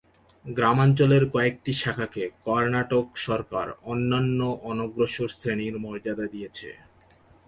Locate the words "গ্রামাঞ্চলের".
0.45-1.23